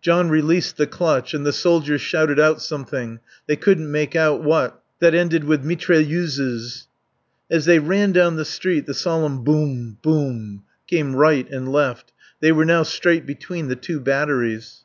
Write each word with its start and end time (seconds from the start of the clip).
John 0.00 0.28
released 0.28 0.76
the 0.76 0.86
clutch, 0.86 1.34
and 1.34 1.44
the 1.44 1.52
soldier 1.52 1.98
shouted 1.98 2.38
out 2.38 2.62
something, 2.62 3.18
they 3.48 3.56
couldn't 3.56 3.90
make 3.90 4.14
out 4.14 4.40
what, 4.40 4.80
that 5.00 5.12
ended 5.12 5.42
with 5.42 5.64
"mitrailleuses." 5.64 6.86
As 7.50 7.64
they 7.64 7.80
ran 7.80 8.12
down 8.12 8.36
the 8.36 8.44
street 8.44 8.86
the 8.86 8.94
solemn 8.94 9.42
Boom 9.42 9.98
Boom 10.00 10.62
came 10.86 11.16
right 11.16 11.50
and 11.50 11.68
left; 11.72 12.12
they 12.38 12.52
were 12.52 12.64
now 12.64 12.84
straight 12.84 13.26
between 13.26 13.66
the 13.66 13.74
two 13.74 13.98
batteries. 13.98 14.84